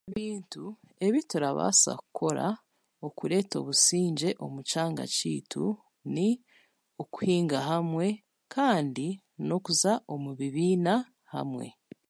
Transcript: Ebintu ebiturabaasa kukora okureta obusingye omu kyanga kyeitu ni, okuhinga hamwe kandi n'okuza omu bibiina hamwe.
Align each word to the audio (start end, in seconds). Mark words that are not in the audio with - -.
Ebintu 0.09 0.63
ebiturabaasa 1.07 1.91
kukora 2.01 2.45
okureta 3.07 3.55
obusingye 3.61 4.29
omu 4.43 4.59
kyanga 4.69 5.03
kyeitu 5.15 5.65
ni, 6.13 6.29
okuhinga 7.01 7.59
hamwe 7.69 8.05
kandi 8.53 9.07
n'okuza 9.45 9.91
omu 10.13 10.29
bibiina 10.39 10.93
hamwe. 11.33 11.67